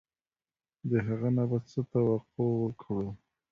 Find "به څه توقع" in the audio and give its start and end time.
1.49-2.49